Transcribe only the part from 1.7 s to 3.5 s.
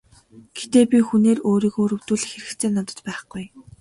өрөвдүүлэх хэрэгцээ надад байхгүй.